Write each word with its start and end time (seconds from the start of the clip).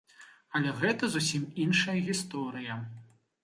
Але 0.59 0.71
гэта 0.79 1.11
зусім 1.17 1.45
іншая 1.67 1.97
гісторыя. 2.11 2.83